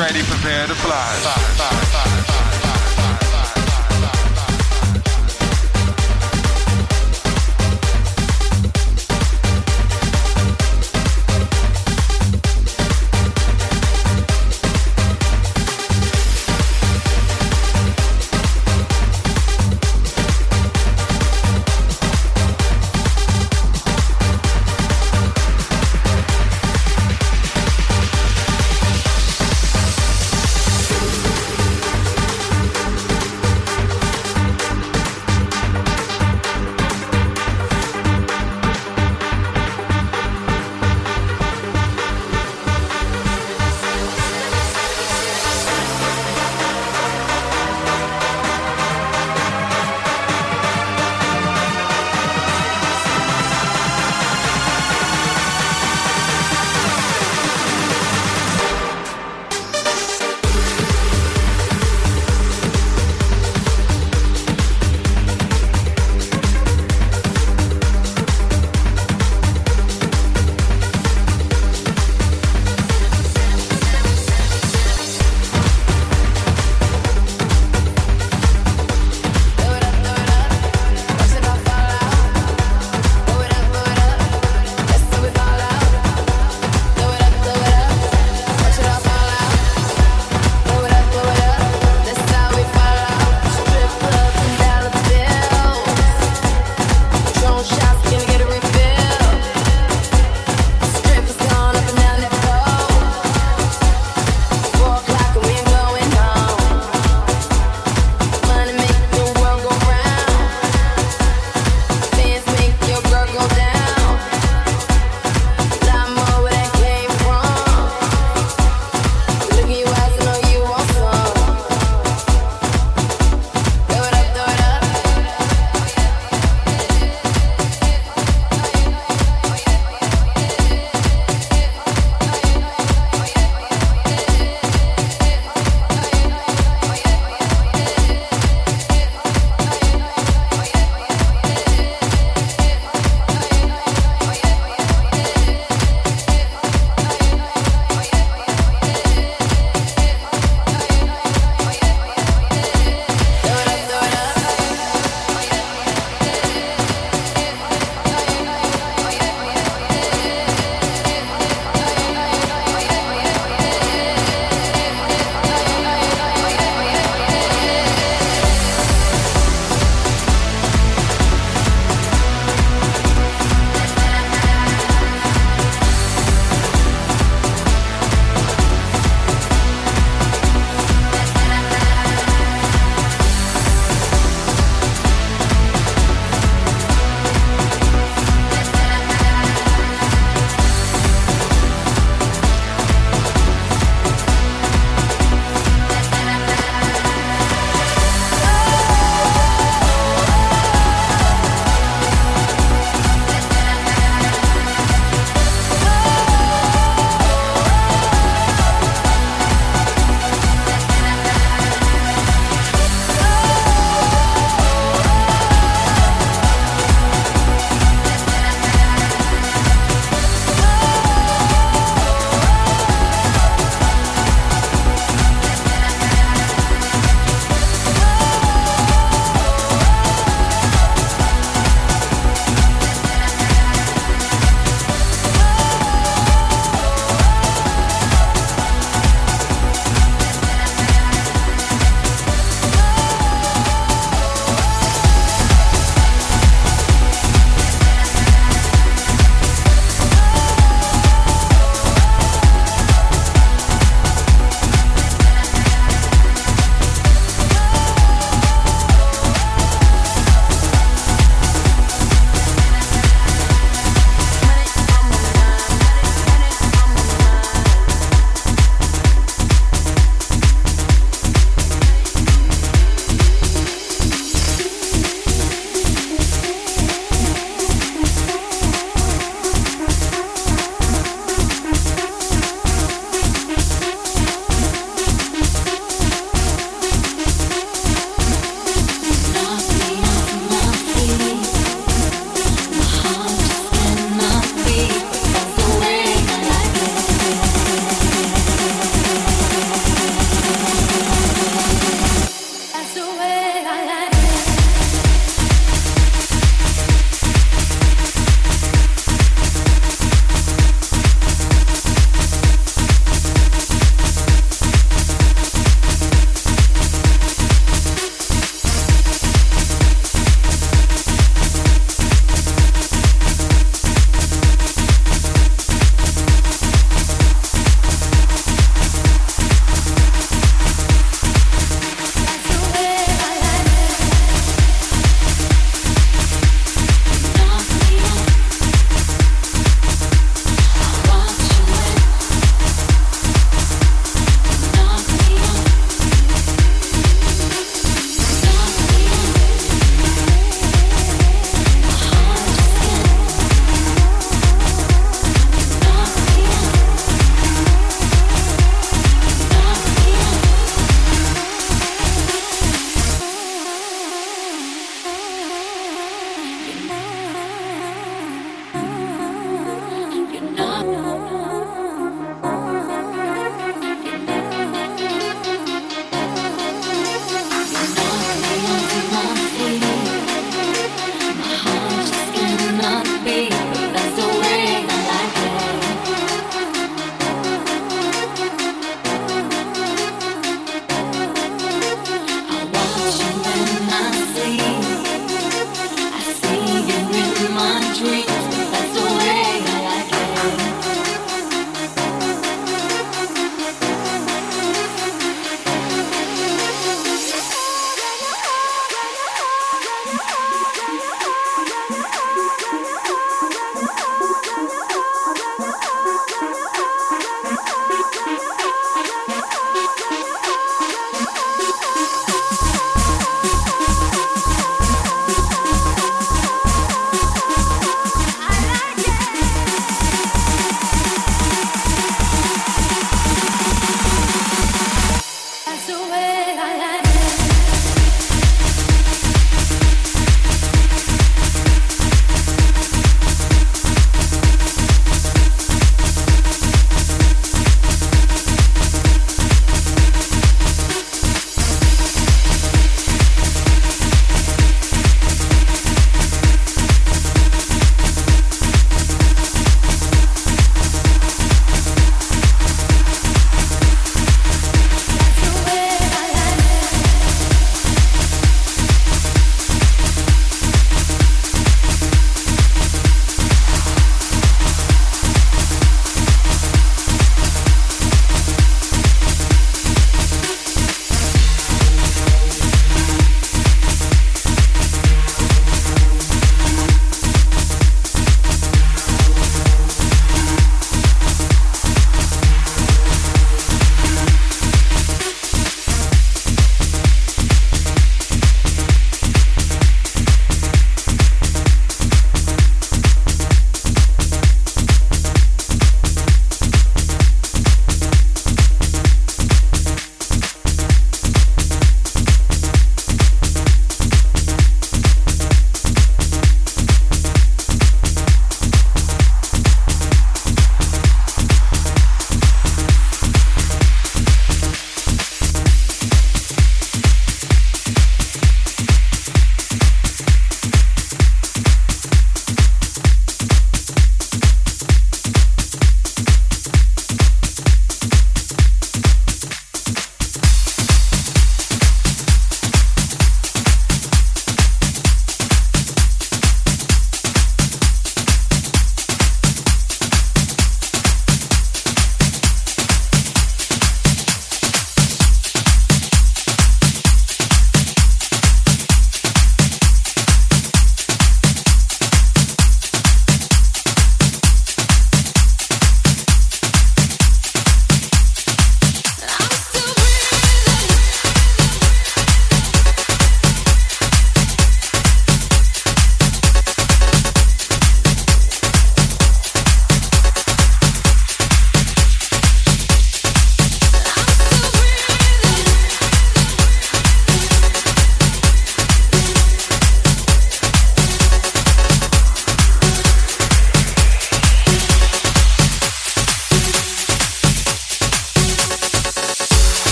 Ready, 0.00 0.22
prepare 0.22 0.66
to 0.66 0.74
fly, 0.76 1.12
fly 1.20 1.49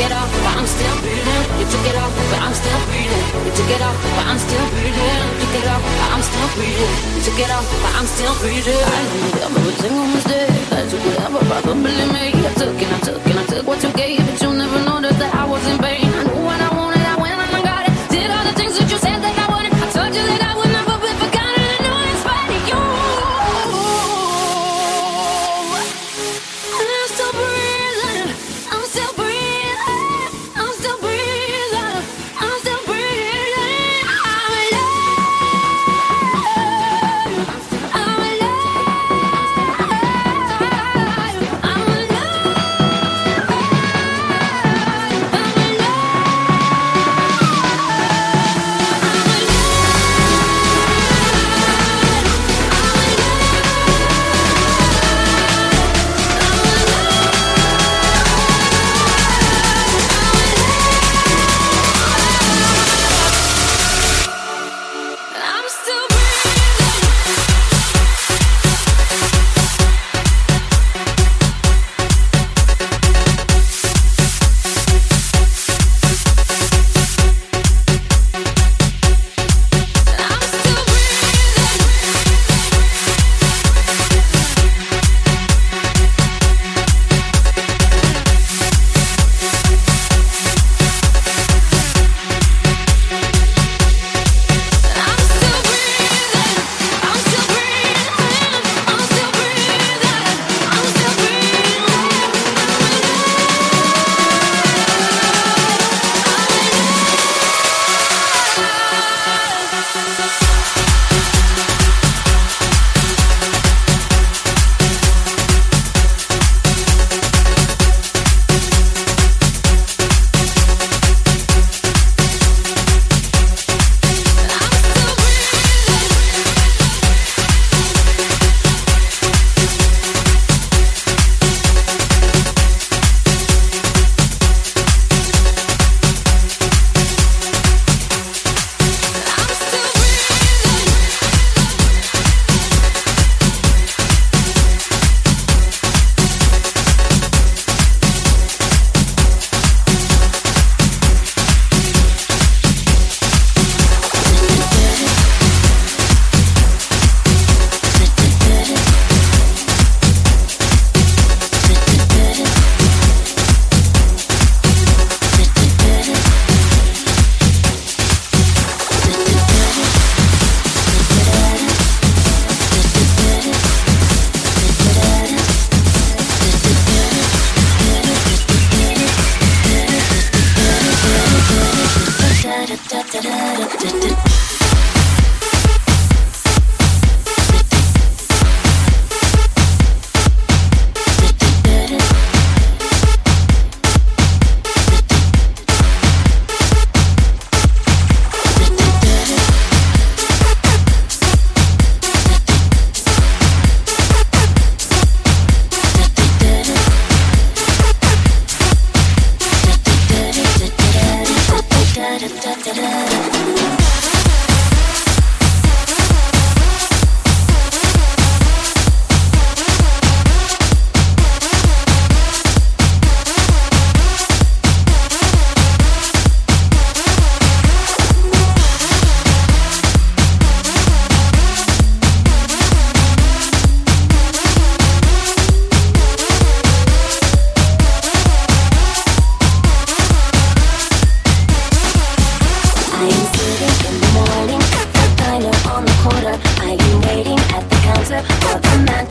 it 0.00 0.12
off, 0.12 0.30
but 0.30 0.54
I'm 0.58 0.66
still 0.66 0.96
breathing. 1.02 1.42
You 1.58 1.66
took 1.66 1.86
it 1.90 1.96
off, 1.98 2.12
but 2.30 2.40
I'm 2.40 2.54
still 2.54 2.80
breathing. 2.86 3.24
You 3.46 3.52
took 3.58 3.70
it 3.70 3.82
off, 3.82 3.96
but 3.98 4.26
I'm 4.30 4.38
still 4.38 4.66
breathing. 4.70 5.18
You 5.28 5.46
took 5.48 5.54
it 5.58 5.68
off, 5.68 5.82
but 5.82 6.08
I'm 6.14 6.22
still 6.22 6.48
breathing. 6.54 6.92
You 7.14 7.20
took 7.26 7.40
it 7.42 7.50
off, 7.50 7.66
but 7.82 7.92
I'm 7.98 8.06
still 8.06 8.34
breathing. 8.38 8.78
I 8.78 9.00
made 9.18 9.38
every 9.42 9.74
single 9.82 10.08
mistake. 10.14 10.50
I 10.70 10.86
took 10.86 11.02
whatever 11.02 11.40
probably 11.50 12.04
made. 12.14 12.38
I 12.38 12.52
took 12.54 12.78
and 12.78 12.92
I 12.94 13.00
took 13.00 13.26
and 13.26 13.38
I 13.38 13.44
took 13.46 13.66
what 13.66 13.82
you 13.82 13.92
gave, 13.92 14.22
but 14.26 14.38
you 14.42 14.50
never 14.54 14.80
noticed 14.84 15.18
that 15.18 15.34
I 15.34 15.44
was 15.44 15.66
in 15.66 15.78
vain. 15.82 16.06
I 16.06 16.22
knew 16.24 16.47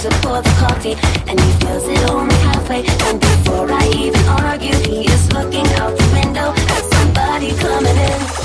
to 0.10 0.18
pour 0.22 0.42
the 0.42 0.50
coffee 0.60 0.96
And 1.28 1.40
he 1.40 1.52
feels 1.60 1.86
it 1.88 2.10
only 2.10 2.36
halfway. 2.36 2.86
And 3.08 3.20
before 3.20 3.72
I 3.72 3.88
even 3.90 4.26
argue 4.44 4.76
He 4.88 5.06
is 5.06 5.32
looking 5.34 5.68
out 5.80 5.98
the 5.98 6.08
window 6.14 6.54
At 6.76 6.84
somebody 6.94 7.50
coming 7.58 7.98
in. 7.98 8.38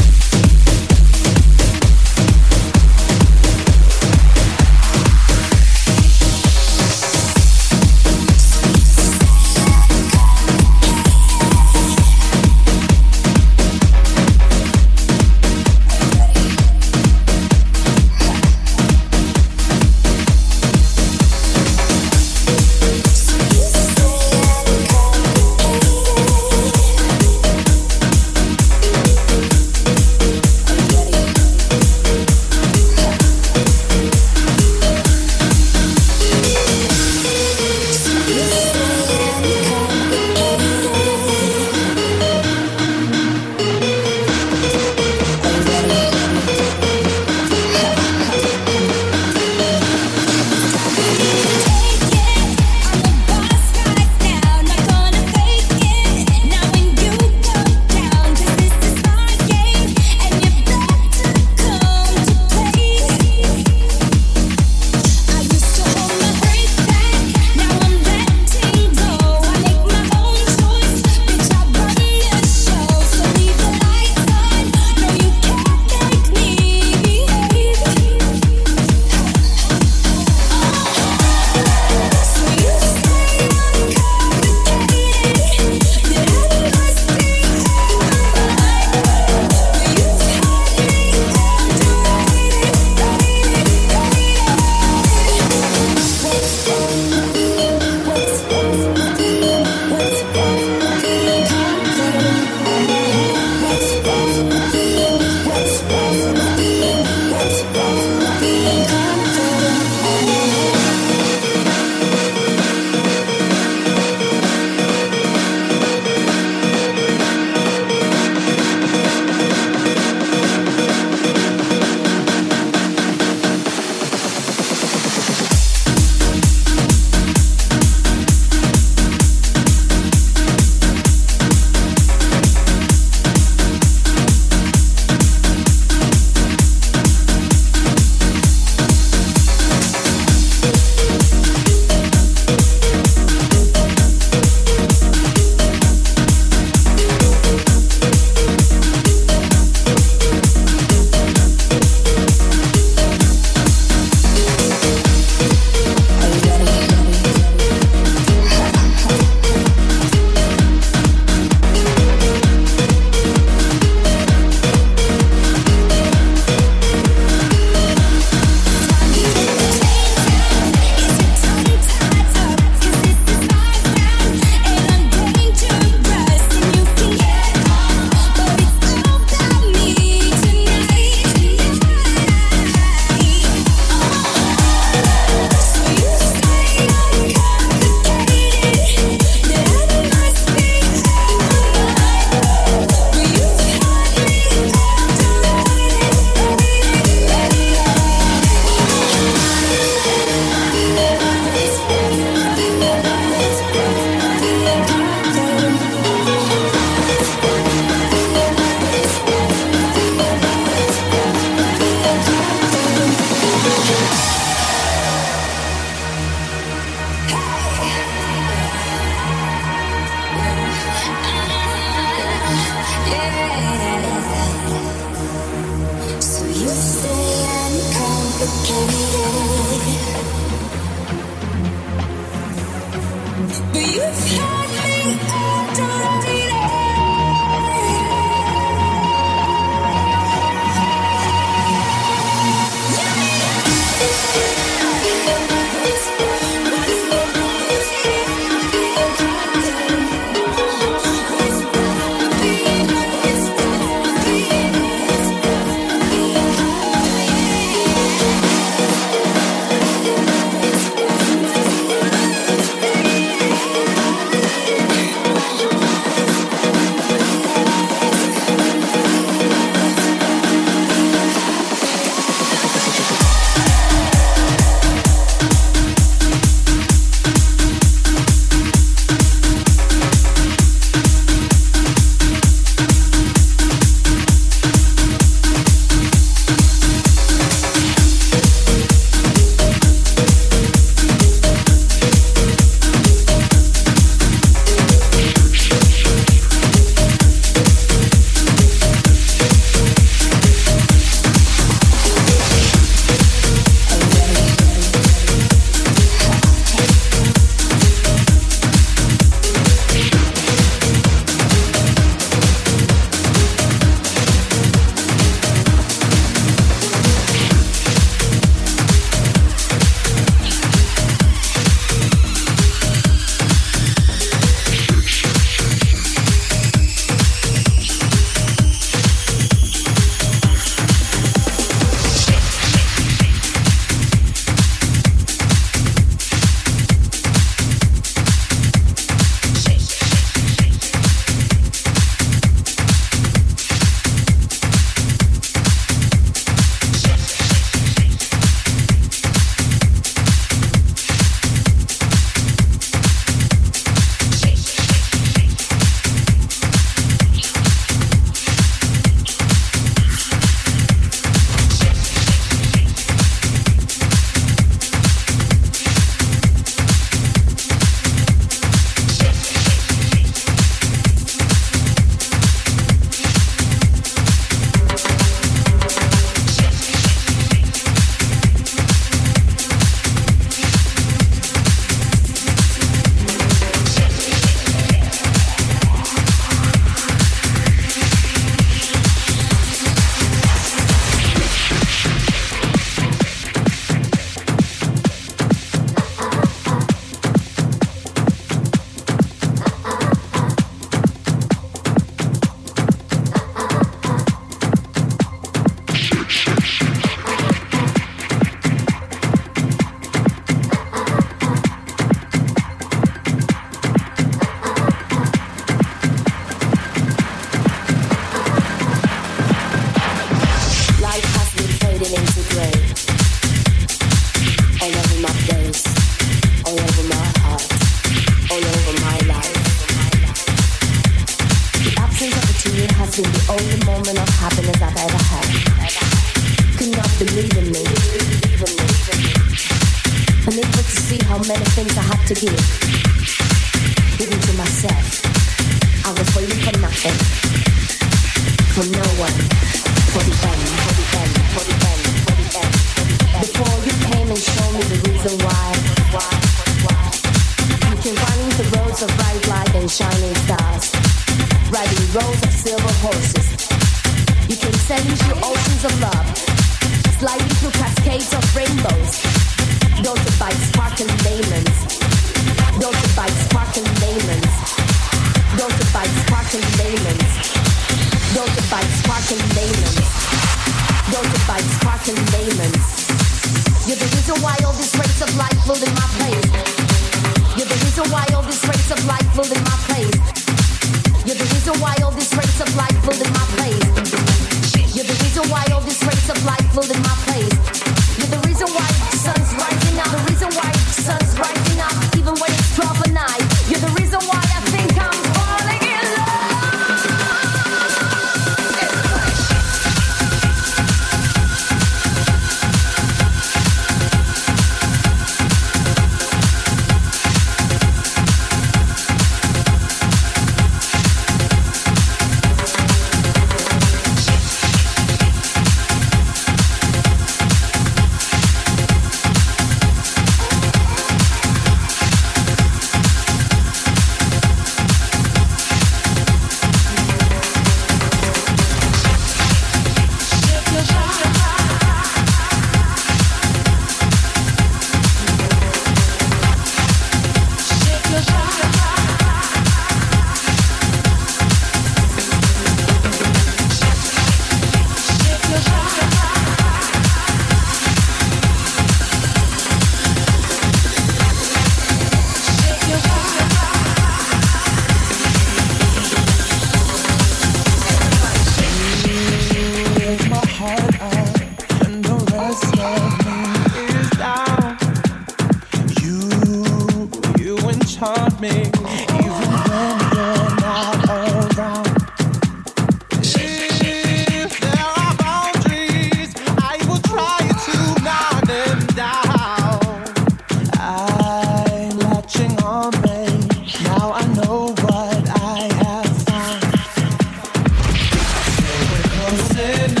say 599.53 600.00